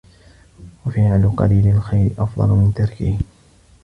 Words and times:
وَفِعْلُ 0.85 1.33
قَلِيلِ 1.37 1.67
الْخَيْرِ 1.67 2.11
أَفْضَلُ 2.23 2.47
مِنْ 2.49 2.73
تَرْكِهِ 2.73 3.17